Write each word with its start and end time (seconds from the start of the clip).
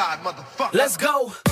side, 0.00 0.18
motherfucker. 0.24 0.72
Let's 0.72 0.96
go. 0.96 1.49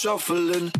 Shuffling. 0.00 0.79